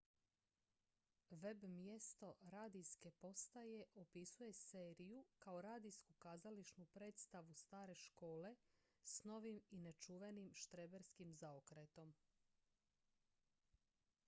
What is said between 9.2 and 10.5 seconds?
novim i nečuvenim